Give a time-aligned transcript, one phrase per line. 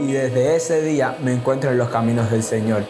[0.00, 2.84] y desde ese día me encuentro en los caminos del Señor.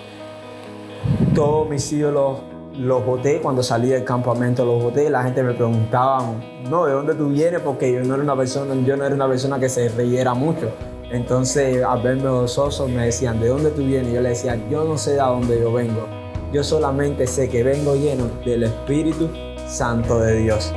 [1.35, 2.41] Todos mis ídolos
[2.79, 5.11] los boté cuando salí del campamento, los boté.
[5.11, 6.33] La gente me preguntaba,
[6.69, 7.61] no, ¿de dónde tú vienes?
[7.61, 10.71] Porque yo no era una persona, yo no era una persona que se riera mucho.
[11.11, 14.13] Entonces, al verme gozoso, me decían, ¿de dónde tú vienes?
[14.13, 16.07] Yo le decía, yo no sé de dónde yo vengo.
[16.53, 19.29] Yo solamente sé que vengo lleno del Espíritu
[19.67, 20.73] Santo de Dios.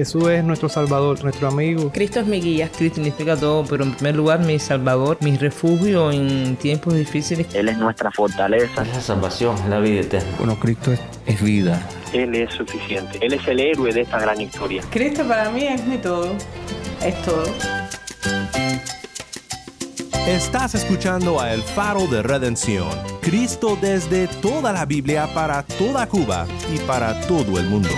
[0.00, 1.90] Jesús es nuestro Salvador, nuestro amigo.
[1.92, 2.70] Cristo es mi guía.
[2.74, 7.54] Cristo significa todo, pero en primer lugar mi Salvador, mi refugio en tiempos difíciles.
[7.54, 8.80] Él es nuestra fortaleza.
[8.80, 10.30] Es la salvación, es la vida eterna.
[10.38, 11.86] Bueno, Cristo es, es vida.
[12.14, 13.18] Él es suficiente.
[13.20, 14.82] Él es el héroe de esta gran historia.
[14.88, 16.32] Cristo para mí es mi todo.
[17.04, 17.44] Es todo.
[20.26, 22.88] Estás escuchando a El Faro de Redención.
[23.20, 27.90] Cristo desde toda la Biblia para toda Cuba y para todo el mundo.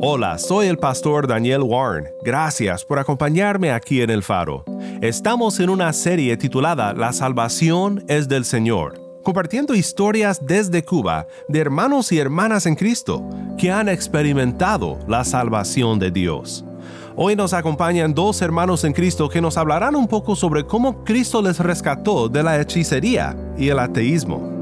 [0.00, 2.08] Hola, soy el pastor Daniel Warren.
[2.22, 4.64] Gracias por acompañarme aquí en El Faro.
[5.00, 11.58] Estamos en una serie titulada La salvación es del Señor, compartiendo historias desde Cuba de
[11.58, 16.64] hermanos y hermanas en Cristo que han experimentado la salvación de Dios.
[17.16, 21.42] Hoy nos acompañan dos hermanos en Cristo que nos hablarán un poco sobre cómo Cristo
[21.42, 24.57] les rescató de la hechicería y el ateísmo.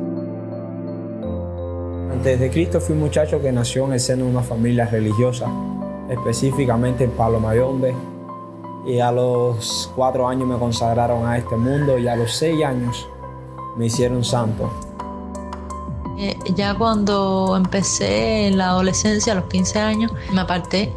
[2.26, 5.46] Antes de Cristo fui un muchacho que nació en el seno de una familia religiosa,
[6.10, 7.94] específicamente en Palomayombe,
[8.84, 13.08] y a los cuatro años me consagraron a este mundo y a los seis años
[13.76, 14.68] me hicieron santo.
[16.18, 20.92] Eh, ya cuando empecé en la adolescencia, a los 15 años, me aparté.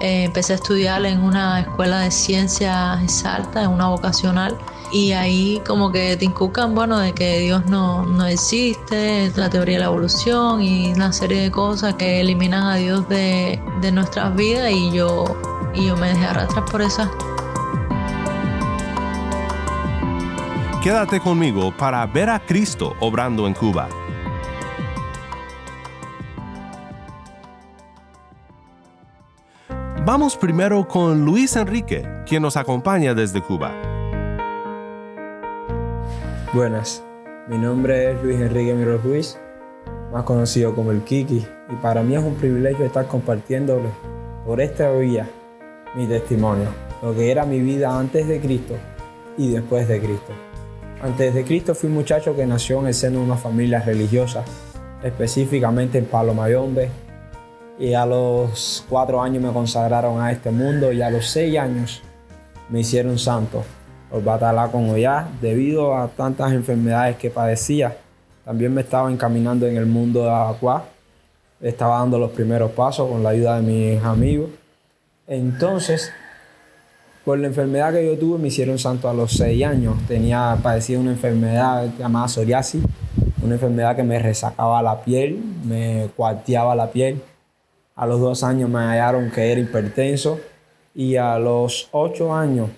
[0.00, 4.58] Eh, empecé a estudiar en una escuela de ciencias exactas, en una vocacional,
[4.92, 9.76] y ahí como que te inculcan, bueno, de que Dios no, no existe, la teoría
[9.76, 14.36] de la evolución y una serie de cosas que eliminan a Dios de, de nuestras
[14.36, 15.24] vidas y yo,
[15.74, 17.08] y yo me dejé arrastrar por esas
[20.82, 23.88] Quédate conmigo para ver a Cristo obrando en Cuba.
[30.04, 33.91] Vamos primero con Luis Enrique, quien nos acompaña desde Cuba.
[36.54, 37.02] Buenas,
[37.48, 39.38] mi nombre es Luis Enrique Miro Ruiz,
[40.12, 43.88] más conocido como el Kiki, y para mí es un privilegio estar compartiéndole
[44.44, 45.26] por esta vía
[45.94, 46.68] mi testimonio,
[47.00, 48.74] lo que era mi vida antes de Cristo
[49.38, 50.32] y después de Cristo.
[51.02, 54.44] Antes de Cristo fui un muchacho que nació en el seno de una familia religiosa,
[55.02, 56.90] específicamente en Palomayombe,
[57.78, 62.02] y a los cuatro años me consagraron a este mundo y a los seis años
[62.68, 63.64] me hicieron santo
[64.20, 67.96] batallar con Ollá debido a tantas enfermedades que padecía.
[68.44, 70.84] También me estaba encaminando en el mundo de agua,
[71.60, 74.50] estaba dando los primeros pasos con la ayuda de mis amigos.
[75.26, 76.12] Entonces,
[77.24, 79.96] por la enfermedad que yo tuve, me hicieron santo a los seis años.
[80.08, 82.82] Tenía, padecía una enfermedad llamada psoriasis,
[83.42, 87.22] una enfermedad que me resacaba la piel, me cuarteaba la piel.
[87.94, 90.40] A los dos años me hallaron que era hipertenso
[90.94, 92.68] y a los ocho años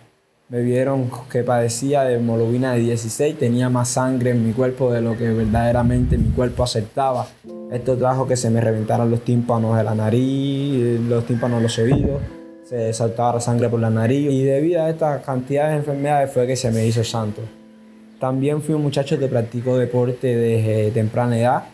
[0.49, 5.01] me vieron que padecía de hemoglobina de 16, tenía más sangre en mi cuerpo de
[5.01, 7.27] lo que verdaderamente mi cuerpo aceptaba.
[7.73, 11.79] Esto trajo que se me reventaran los tímpanos de la nariz, los tímpanos de los
[11.79, 12.21] oídos,
[12.65, 16.47] se saltaba la sangre por la nariz y debido a esta cantidad de enfermedades fue
[16.47, 17.41] que se me hizo santo.
[18.21, 21.65] También fui un muchacho que practicó deporte desde temprana edad,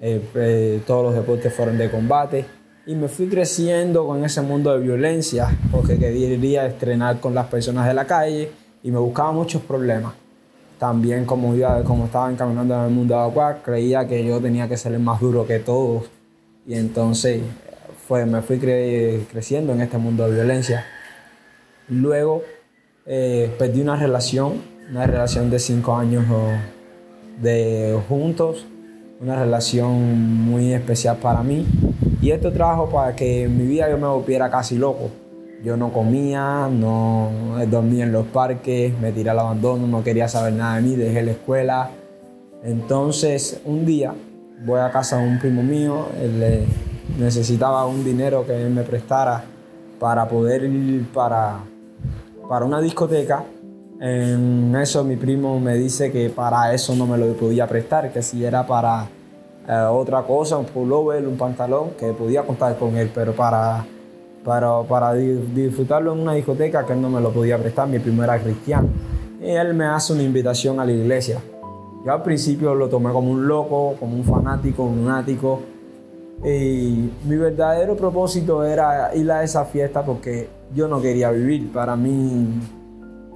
[0.00, 2.44] eh, eh, todos los deportes fueron de combate
[2.86, 7.86] y me fui creciendo con ese mundo de violencia porque quería estrenar con las personas
[7.86, 8.50] de la calle
[8.82, 10.14] y me buscaba muchos problemas.
[10.78, 14.68] También como, iba, como estaba encaminando en el mundo de agua, creía que yo tenía
[14.68, 16.10] que ser el más duro que todos
[16.66, 17.40] y entonces
[18.08, 20.84] fue, me fui cre creciendo en este mundo de violencia.
[21.88, 22.42] Luego
[23.06, 26.24] eh, perdí una relación, una relación de cinco años
[27.40, 28.66] de juntos,
[29.20, 31.64] una relación muy especial para mí.
[32.22, 35.10] Y esto trajo para que en mi vida yo me volviera casi loco.
[35.64, 37.30] Yo no comía, no
[37.68, 41.20] dormía en los parques, me tiré al abandono, no quería saber nada de mí, dejé
[41.24, 41.90] la escuela.
[42.62, 44.14] Entonces un día
[44.64, 46.64] voy a casa de un primo mío, él
[47.18, 49.42] necesitaba un dinero que él me prestara
[49.98, 51.58] para poder ir para,
[52.48, 53.44] para una discoteca
[54.00, 58.22] En eso mi primo me dice que para eso no me lo podía prestar, que
[58.22, 59.08] si era para
[59.68, 63.84] eh, otra cosa, un pullover, un pantalón, que podía contar con él, pero para,
[64.44, 68.24] para, para disfrutarlo en una discoteca que él no me lo podía prestar, mi primo
[68.24, 68.88] era cristiano.
[69.40, 71.40] Y él me hace una invitación a la iglesia.
[72.04, 75.60] Yo al principio lo tomé como un loco, como un fanático, un lunático.
[76.44, 81.72] Y mi verdadero propósito era ir a esa fiesta porque yo no quería vivir.
[81.72, 82.60] Para mí,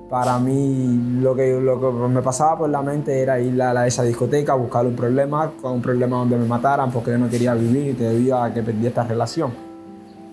[0.09, 4.87] para mí lo que, me pasaba por la mente era ir a, esa discoteca, buscar
[4.87, 8.53] un problema, con un problema donde me mataran porque yo no quería vivir debido a
[8.53, 9.51] que perdí esta relación.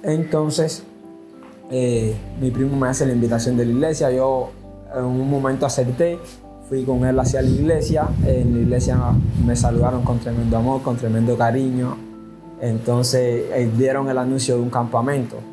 [0.04, 0.84] Entonces,
[1.72, 4.52] eh, mi primo me hace la invitación de la iglesia, yo
[4.96, 6.20] en un momento acerté,
[6.70, 8.98] fui con él hacia la iglesia, en la iglesia
[9.46, 11.98] me saludaron con tremendo amor, con tremendo cariño,
[12.62, 15.53] entonces eh, dieron el anuncio de un campamento.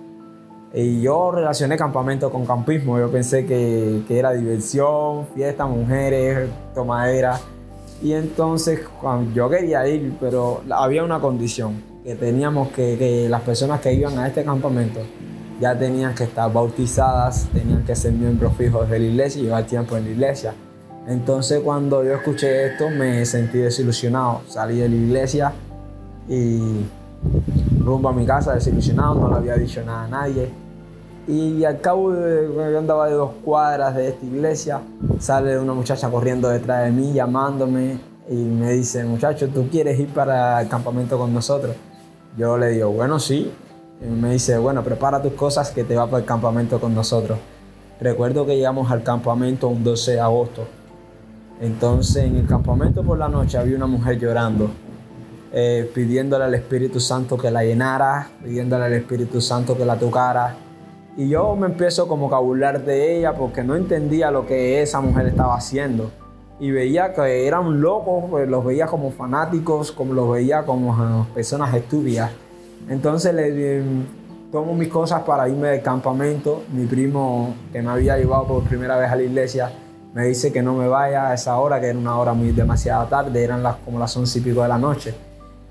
[0.72, 7.40] Y yo relacioné campamento con campismo, yo pensé que, que era diversión, fiesta, mujeres, tomadera.
[8.02, 8.80] Y entonces
[9.34, 14.18] yo quería ir, pero había una condición, que teníamos que, que las personas que iban
[14.18, 15.00] a este campamento
[15.60, 19.64] ya tenían que estar bautizadas, tenían que ser miembros fijos de la iglesia y llevar
[19.64, 20.54] tiempo en la iglesia.
[21.06, 24.42] Entonces cuando yo escuché esto me sentí desilusionado.
[24.46, 25.52] Salí de la iglesia
[26.28, 26.84] y
[27.90, 30.48] rumbo a mi casa desilusionado, no le había dicho nada a nadie.
[31.26, 34.80] Y al cabo de, yo andaba de dos cuadras de esta iglesia,
[35.18, 37.98] sale una muchacha corriendo detrás de mí, llamándome
[38.28, 41.74] y me dice, muchacho, ¿tú quieres ir para el campamento con nosotros?
[42.36, 43.50] Yo le digo, bueno, sí,
[44.00, 47.38] y me dice, bueno, prepara tus cosas que te va para el campamento con nosotros.
[48.00, 50.64] Recuerdo que llegamos al campamento un 12 de agosto.
[51.60, 54.70] Entonces en el campamento por la noche había una mujer llorando,
[55.52, 60.54] eh, pidiéndole al Espíritu Santo que la llenara, pidiéndole al Espíritu Santo que la tocara.
[61.16, 65.00] Y yo me empiezo como a burlar de ella porque no entendía lo que esa
[65.00, 66.10] mujer estaba haciendo.
[66.60, 71.26] Y veía que eran locos, pues, los veía como fanáticos, como los veía como ah,
[71.34, 72.30] personas estúpidas.
[72.88, 73.82] Entonces le
[74.52, 76.62] tomo mis cosas para irme del campamento.
[76.72, 79.72] Mi primo, que me había llevado por primera vez a la iglesia,
[80.14, 83.08] me dice que no me vaya a esa hora, que era una hora muy demasiada
[83.08, 85.14] tarde, eran las, como las once y pico de la noche.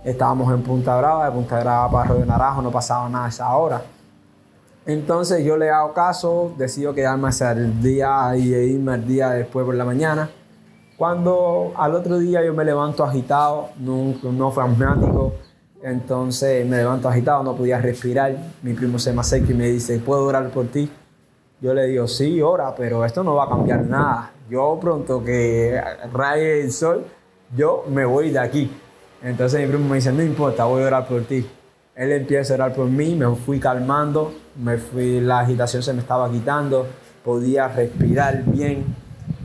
[0.04, 3.54] Estábamos en Punta Brava, de Punta Brava para de Naranjo, no pasaba nada a esa
[3.56, 3.82] hora.
[4.86, 9.66] Entonces yo le hago caso, decido quedarme hasta el día y irme el día después
[9.66, 10.30] por la mañana.
[10.98, 15.34] Cuando al otro día yo me levanto agitado, no, no asmático,
[15.84, 18.36] entonces me levanto agitado, no podía respirar.
[18.64, 20.92] Mi primo se me acerca y me dice, ¿puedo orar por ti?
[21.62, 24.32] Yo le digo, sí, ora, pero esto no va a cambiar nada.
[24.50, 25.80] Yo pronto que
[26.12, 27.06] raye el sol,
[27.56, 28.72] yo me voy de aquí.
[29.22, 31.46] Entonces mi primo me dice, no importa, voy a orar por ti.
[31.96, 36.00] Él empieza a orar por mí, me fui calmando, me fui, la agitación se me
[36.00, 36.88] estaba quitando,
[37.24, 38.86] podía respirar bien.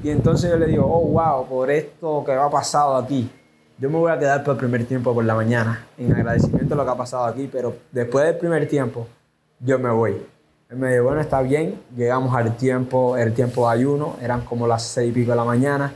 [0.03, 3.29] Y entonces yo le digo, oh, wow, por esto que ha pasado aquí,
[3.79, 6.77] yo me voy a quedar por el primer tiempo por la mañana, en agradecimiento a
[6.77, 9.09] lo que ha pasado aquí, pero después del primer tiempo,
[9.59, 10.17] yo me voy.
[10.71, 14.69] Él me dijo, bueno, está bien, llegamos al tiempo, el tiempo de ayuno, eran como
[14.69, 15.93] las seis y pico de la mañana,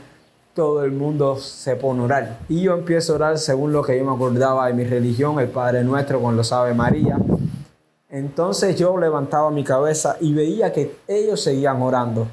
[0.53, 2.39] todo el mundo se pone a orar.
[2.49, 5.49] Y yo empiezo a orar según lo que yo me acordaba de mi religión, el
[5.49, 7.17] Padre Nuestro con lo sabe María.
[8.09, 12.27] Entonces yo levantaba mi cabeza y veía que ellos seguían orando.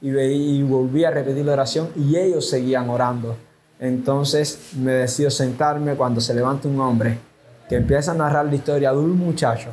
[0.00, 3.34] Y, veía, y volví a repetir la oración y ellos seguían orando.
[3.80, 7.18] Entonces me decido sentarme cuando se levanta un hombre
[7.68, 9.70] que empieza a narrar la historia de un muchacho.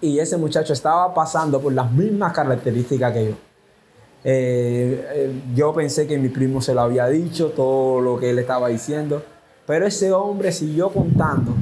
[0.00, 3.51] Y ese muchacho estaba pasando por las mismas características que yo.
[4.24, 8.38] Eh, eh, yo pensé que mi primo se lo había dicho, todo lo que él
[8.38, 9.22] estaba diciendo,
[9.66, 11.52] pero ese hombre siguió contando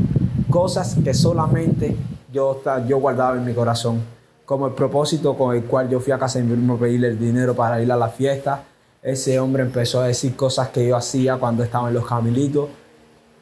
[0.51, 1.97] cosas que solamente
[2.33, 4.01] yo, yo guardaba en mi corazón,
[4.45, 7.09] como el propósito con el cual yo fui a casa de mi primo a pedirle
[7.09, 8.65] el dinero para ir a la fiesta,
[9.03, 12.69] ese hombre empezó a decir cosas que yo hacía cuando estaba en los camilitos.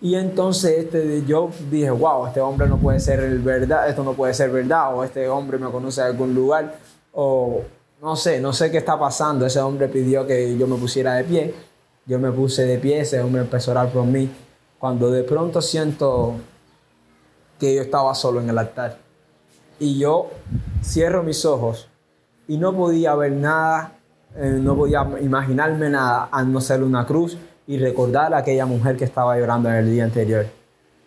[0.01, 4.33] Y entonces este, yo dije, wow, este hombre no puede ser verdad, esto no puede
[4.33, 6.77] ser verdad, o este hombre me conoce de algún lugar,
[7.13, 7.63] o
[8.01, 9.47] no sé, no sé qué está pasando.
[9.47, 11.55] Ese hombre pidió que yo me pusiera de pie,
[12.07, 14.31] yo me puse de pie, ese hombre empezó a orar por mí.
[14.79, 16.35] Cuando de pronto siento
[17.59, 18.99] que yo estaba solo en el altar,
[19.81, 20.31] y yo
[20.83, 21.89] cierro mis ojos
[22.49, 23.99] y no podía ver nada
[24.37, 28.97] eh, no podía imaginarme nada a no ser una cruz y recordar a aquella mujer
[28.97, 30.47] que estaba llorando en el día anterior.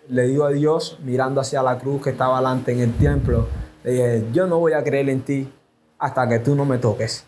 [0.10, 3.48] Le digo a Dios, mirando hacia la cruz que estaba delante en el templo,
[3.84, 5.52] le dije, yo no voy a creer en ti
[6.02, 7.24] hasta que tú no me toques.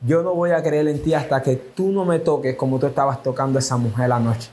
[0.00, 2.86] Yo no voy a creer en ti hasta que tú no me toques como tú
[2.86, 4.48] estabas tocando a esa mujer la noche,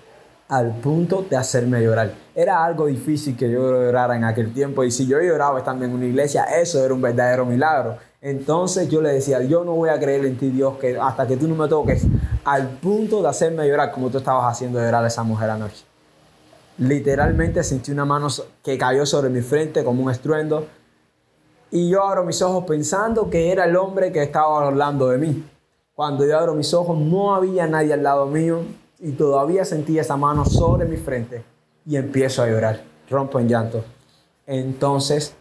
[0.50, 2.12] al punto de hacerme llorar.
[2.35, 5.93] Era algo difícil que yo llorara en aquel tiempo y si yo lloraba estando en
[5.93, 10.00] una iglesia, eso era un verdadero milagro Entonces yo le decía, yo no voy a
[10.00, 12.03] creer en ti, Dios, que hasta que tú no me toques,
[12.43, 15.85] al punto de hacerme llorar como tú estabas haciendo llorar a esa mujer anoche.
[16.77, 18.27] Literalmente sentí una mano
[18.62, 20.67] que cayó sobre mi frente como un estruendo.
[21.75, 25.44] Y yo abro mis ojos pensando que era el hombre que estaba hablando de mí.
[25.94, 28.62] Cuando yo abro mis ojos no había nadie al lado mío
[28.98, 31.44] y todavía sentí esa mano sobre mi frente
[31.86, 32.79] y empiezo a llorar,
[33.10, 33.84] rompo en llanto.
[34.48, 35.36] Entonces,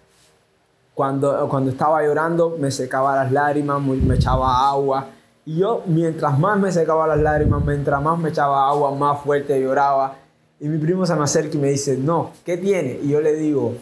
[0.93, 5.07] cuando, cuando estaba llorando me secaba las lágrimas, me echaba agua
[5.47, 9.63] y yo mientras más me secaba las lágrimas, mientras más me echaba agua, más fuerte
[9.63, 10.17] lloraba
[10.59, 12.99] y mi primo se me acerca y me dice, no, ¿qué tiene?
[13.05, 13.75] Y yo le digo,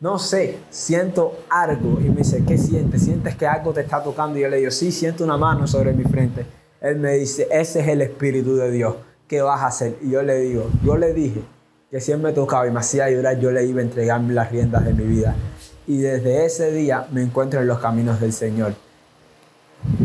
[0.00, 2.00] no sé, siento algo.
[2.00, 3.02] Y me dice, ¿qué sientes?
[3.02, 4.38] ¿Sientes que algo te está tocando?
[4.38, 6.44] Y yo le digo, sí, siento una mano sobre mi frente.
[6.80, 8.94] Él me dice, ese es el Espíritu de Dios.
[9.26, 9.96] ¿Qué vas a hacer?
[10.02, 11.40] Y yo le digo, yo le dije
[11.90, 14.50] que si él me tocaba y me hacía llorar, yo le iba a entregarme las
[14.50, 15.34] riendas de mi vida.
[15.86, 18.74] Y desde ese día me encuentro en los caminos del Señor.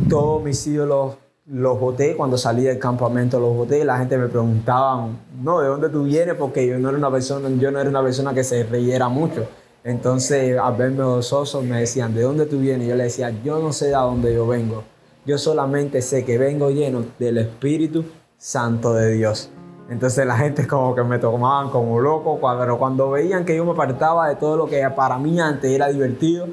[0.09, 1.15] Todos mis ídolos
[1.47, 3.83] los boté cuando salí del campamento, los boté.
[3.83, 5.07] La gente me preguntaba,
[5.41, 6.35] no, ¿de dónde tú vienes?
[6.35, 9.47] Porque yo no era una persona, yo no era una persona que se reyera mucho.
[9.83, 12.87] Entonces, al verme gozoso, me decían, ¿de dónde tú vienes?
[12.87, 14.83] Yo le decía, yo no sé de dónde yo vengo.
[15.25, 18.05] Yo solamente sé que vengo lleno del Espíritu
[18.37, 19.51] Santo de Dios.
[19.89, 23.71] Entonces la gente como que me tomaban como loco, pero cuando veían que yo me
[23.71, 26.47] apartaba de todo lo que para mí antes era divertido,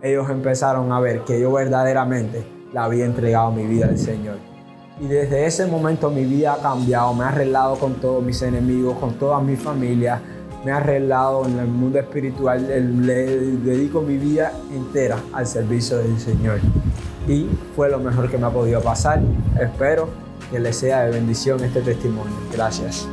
[0.00, 4.36] ellos empezaron a ver que yo verdaderamente le había entregado mi vida al Señor.
[5.00, 8.96] Y desde ese momento mi vida ha cambiado, me ha arreglado con todos mis enemigos,
[8.98, 10.22] con toda mi familia,
[10.64, 12.66] me ha arreglado en el mundo espiritual,
[13.06, 16.60] le dedico mi vida entera al servicio del Señor.
[17.26, 19.20] Y fue lo mejor que me ha podido pasar.
[19.60, 20.08] Espero
[20.50, 22.34] que les sea de bendición este testimonio.
[22.52, 23.08] Gracias.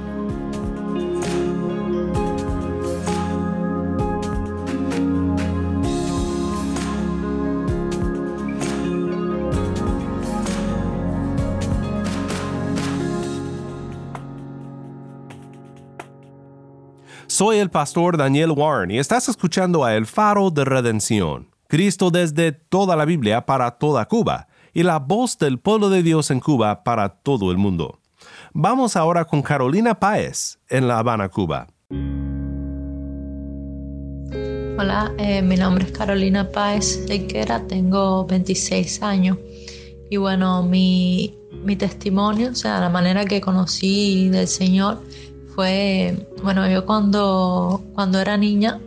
[17.40, 22.52] Soy el pastor Daniel Warren y estás escuchando a El Faro de Redención, Cristo desde
[22.52, 26.84] toda la Biblia para toda Cuba y la voz del pueblo de Dios en Cuba
[26.84, 28.02] para todo el mundo.
[28.52, 31.68] Vamos ahora con Carolina Páez en La Habana, Cuba.
[34.78, 39.38] Hola, eh, mi nombre es Carolina Páez Eiquera, tengo 26 años
[40.10, 45.00] y bueno, mi, mi testimonio, o sea, la manera que conocí del Señor
[45.60, 48.80] fue, bueno, yo cuando, cuando era niña,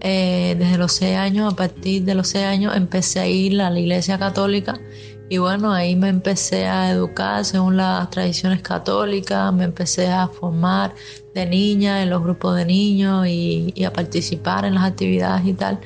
[0.00, 3.70] eh, desde los 6 años, a partir de los 6 años, empecé a ir a
[3.70, 4.80] la iglesia católica
[5.28, 10.96] y bueno, ahí me empecé a educar según las tradiciones católicas, me empecé a formar
[11.32, 15.78] de niña en los grupos de niños y, a participar en las actividades y tal.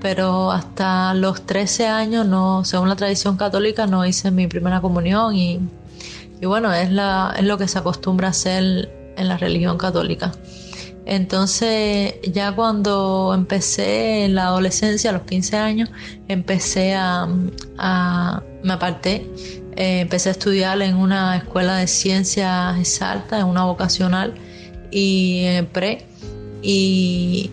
[0.00, 5.36] Pero hasta los 13 años, no, según la tradición católica, no hice mi primera comunión
[5.36, 5.60] y,
[6.42, 10.32] bueno, es, es lo que se acostumbra a hacer en la religión católica.
[11.04, 15.90] Entonces ya cuando empecé en la adolescencia, a los 15 años,
[16.28, 17.26] empecé a,
[18.62, 19.26] me aparté,
[19.76, 24.34] eh, empecé a estudiar en una escuela de ciencias exactas, en una vocacional
[24.90, 26.06] y en pre.
[26.62, 27.50] Y,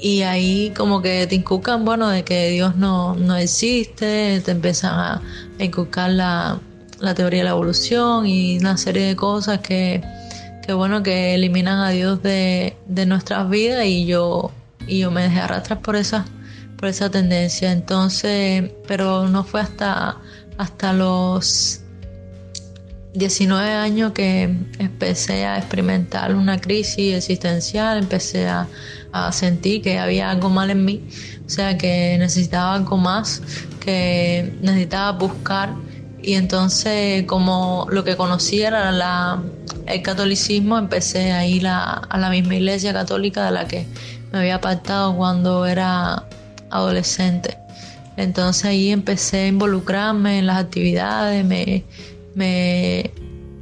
[0.00, 4.94] y ahí como que te inculcan, bueno, de que Dios no, no existe, te empiezan
[4.94, 5.22] a,
[5.58, 6.58] inculcar la,
[7.00, 10.02] la teoría de la evolución y una serie de cosas que
[10.70, 14.52] Qué bueno que eliminan a Dios de, nuestras vidas y yo,
[14.86, 16.24] y yo me dejé arrastrar por esa,
[16.76, 17.72] por esa tendencia.
[17.72, 20.18] Entonces, pero no fue hasta,
[20.58, 21.80] hasta los
[23.14, 24.44] 19 años que
[24.78, 28.68] empecé a experimentar una crisis existencial, empecé a,
[29.10, 31.02] a, sentir que había algo mal en mí,
[31.44, 33.42] o sea, que necesitaba algo más,
[33.80, 35.74] que necesitaba buscar
[36.22, 39.42] y entonces como lo que conocía era
[39.86, 43.86] el catolicismo, empecé a ir a, la misma iglesia católica de la que
[44.32, 46.24] me había apartado cuando era
[46.70, 47.56] adolescente.
[48.16, 51.84] Entonces ahí empecé a involucrarme en las actividades, me,
[52.34, 53.10] me,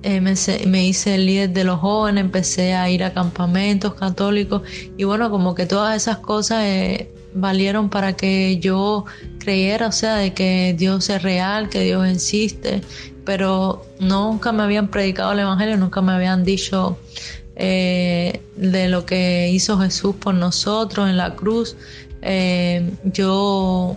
[0.03, 4.62] eh, me, hice el líder de los jóvenes, empecé a ir a campamentos católicos
[4.97, 9.04] y bueno, como que todas esas cosas eh, valieron para que yo
[9.38, 12.82] creyera, o sea, de que Dios es real, que Dios existe,
[13.25, 16.99] pero nunca me habían predicado el Evangelio, nunca me habían dicho
[17.56, 21.76] eh, de lo que hizo Jesús por nosotros en la cruz.
[22.23, 23.97] Eh, yo,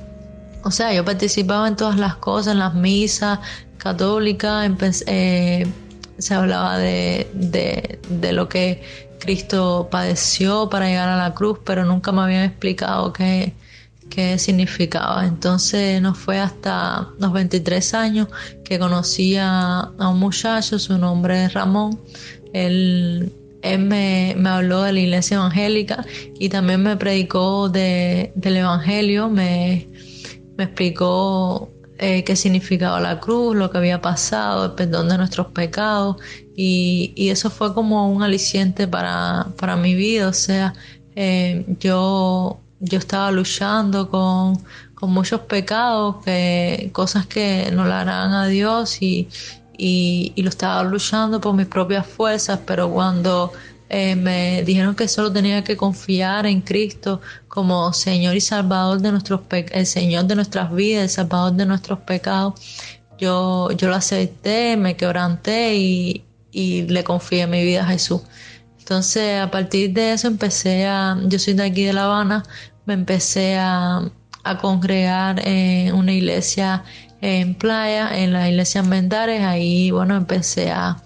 [0.63, 3.39] o sea, yo participaba en todas las cosas, en las misas
[3.77, 4.69] católicas,
[5.07, 5.67] eh,
[6.17, 11.85] se hablaba de, de, de lo que Cristo padeció para llegar a la cruz, pero
[11.85, 13.53] nunca me habían explicado que,
[14.09, 15.25] qué significaba.
[15.25, 18.27] Entonces no fue hasta los 23 años
[18.65, 21.99] que conocí a, un muchacho, su nombre es Ramón.
[22.53, 23.31] Él,
[23.63, 26.03] me, habló de la iglesia evangélica
[26.39, 29.87] y también me predicó del evangelio, me,
[30.57, 35.47] me explicó eh, qué significaba la cruz, lo que había pasado, el perdón de nuestros
[35.47, 36.17] pecados.
[36.55, 40.73] Y, eso fue como un aliciente para, para mi vida, o sea,
[41.15, 44.57] eh, yo yo estaba luchando con,
[45.03, 49.29] muchos pecados, que, cosas que no le harán a Dios y,
[50.37, 53.51] lo estaba luchando por mis propias fuerzas, pero cuando
[53.93, 57.19] eh, me dijeron que solo tenía que confiar en Cristo
[57.49, 61.99] como Señor y Salvador de nuestros el Señor de nuestras vidas, el Salvador de nuestros
[61.99, 62.53] pecados,
[63.17, 68.21] yo, yo lo acepté, me quebranté y, y le confié mi vida a Jesús.
[68.79, 72.43] Entonces, a partir de eso empecé a, yo soy de aquí de La Habana,
[72.85, 74.11] me empecé a,
[74.61, 76.83] congregar en una iglesia
[77.21, 80.97] en playa, en la iglesia Mendares, ahí bueno, empecé a,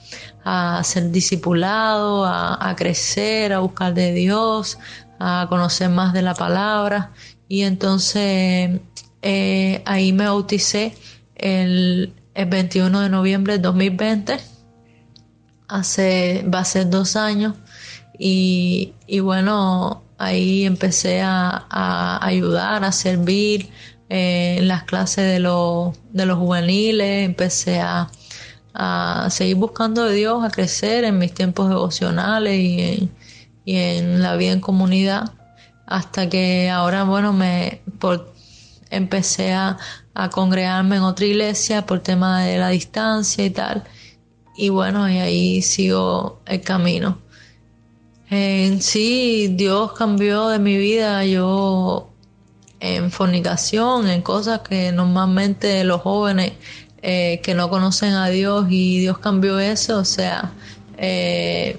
[0.84, 4.78] ser discipulado, a, crecer, a buscar de Dios,
[5.20, 7.12] a conocer más de la palabra.
[7.48, 8.80] Y entonces
[9.22, 10.96] eh, ahí me bauticé
[11.36, 14.38] el, 21 de noviembre de 2020,
[15.70, 17.56] hace, va a ser dos años.
[18.20, 23.70] Y, y bueno, Ahí empecé a, ayudar, a servir
[24.10, 28.10] eh, en las clases de, los, de los juveniles, empecé a,
[29.30, 33.10] seguir buscando de Dios, a crecer en mis tiempos devocionales y
[33.66, 35.32] en, la vida en comunidad,
[35.86, 37.82] hasta que ahora, bueno, me
[38.90, 39.78] empecé a,
[40.14, 43.84] a congregarme en otra iglesia por tema de la distancia y tal.
[44.58, 47.20] Y bueno, y ahí sigo el camino.
[48.30, 51.26] En sí, Dios cambió de mi vida.
[51.26, 52.10] Yo
[52.80, 56.54] en fornicación, en cosas que normalmente los jóvenes
[57.08, 60.52] eh, que no conocen a Dios y Dios cambió eso, o sea,
[60.98, 61.78] eh,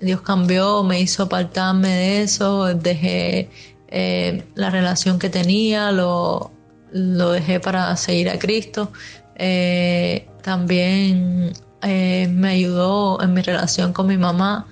[0.00, 3.50] Dios cambió, me hizo apartarme de eso, dejé
[3.88, 6.50] eh, la relación que tenía, lo,
[6.92, 8.90] lo, dejé para seguir a Cristo.
[10.42, 14.66] también me ayudó en mi relación con mi mamá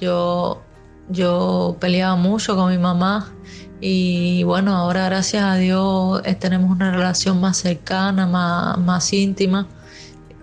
[0.00, 0.62] yo,
[1.10, 3.30] yo peleaba mucho con mi mamá
[3.80, 9.68] y bueno, ahora gracias a Dios eh, tenemos una relación más cercana, más, íntima.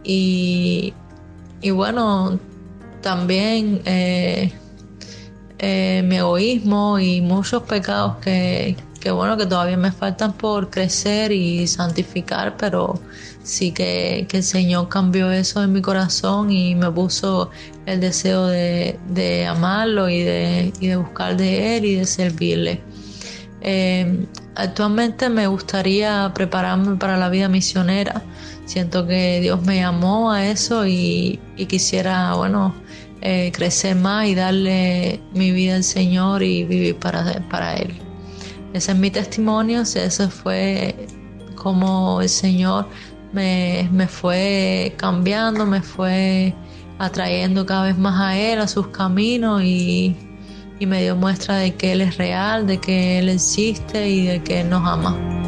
[0.04, 0.94] Y,
[1.74, 2.40] bueno,
[3.02, 4.54] también eh,
[5.60, 11.32] eh, mi egoísmo y muchos pecados que, que bueno, que todavía me faltan por crecer
[11.32, 13.00] y santificar, pero
[13.44, 17.50] sí que, el Señor cambió eso en mi corazón y me puso
[17.86, 22.82] el deseo de, amarlo y de, de, buscar de Él y de servirle.
[23.68, 28.22] Eh, actualmente me gustaría prepararme para la vida misionera.
[28.66, 32.76] Siento que Dios me llamó a eso y, quisiera, bueno,
[33.22, 37.96] eh, crecer más y darle mi vida al Señor y vivir para, para Él.
[38.74, 41.08] Ese es mi testimonio, ese fue
[41.56, 42.88] como el Señor
[43.34, 46.54] me, me fue cambiando, me fue
[47.00, 50.16] atrayendo cada vez más a Él, a sus caminos y,
[50.80, 54.44] y me dio muestra de que Él es real, de que Él existe y de
[54.44, 55.45] que Él nos ama.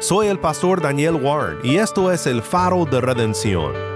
[0.00, 3.94] Soy el pastor Daniel Warren y esto es el faro de redención.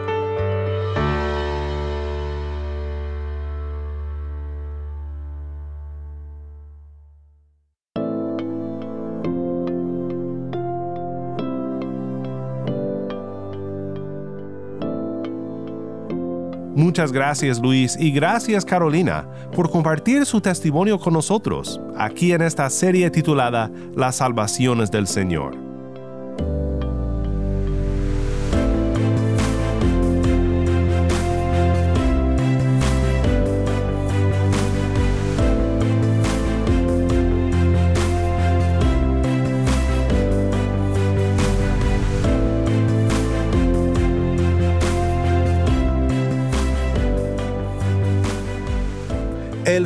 [16.79, 22.70] Muchas gracias Luis y gracias Carolina por compartir su testimonio con nosotros aquí en esta
[22.70, 25.67] serie titulada Las salvaciones del Señor.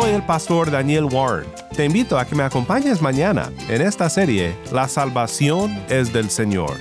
[0.00, 1.46] Soy el pastor Daniel Warren.
[1.76, 6.78] Te invito a que me acompañes mañana en esta serie La salvación es del Señor.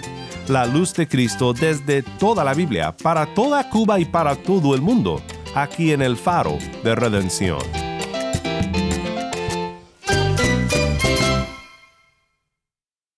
[0.48, 4.82] La luz de Cristo desde toda la Biblia, para toda Cuba y para todo el
[4.82, 5.22] mundo,
[5.54, 7.88] aquí en el faro de redención.